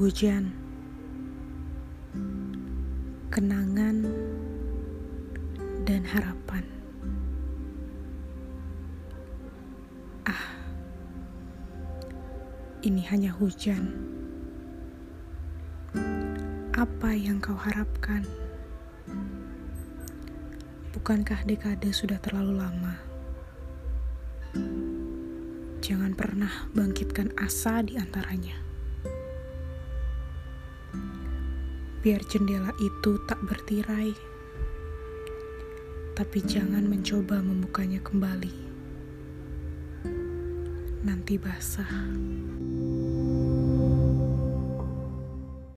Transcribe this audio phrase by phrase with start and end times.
[0.00, 0.48] Hujan,
[3.28, 4.00] kenangan,
[5.84, 6.64] dan harapan.
[10.24, 10.56] Ah,
[12.80, 13.92] ini hanya hujan.
[16.72, 18.24] Apa yang kau harapkan?
[20.96, 22.96] Bukankah dekade sudah terlalu lama?
[25.84, 28.69] Jangan pernah bangkitkan asa di antaranya.
[32.00, 34.12] Biar jendela itu tak bertirai,
[36.16, 38.54] tapi jangan mencoba membukanya kembali.
[41.00, 41.88] Nanti basah.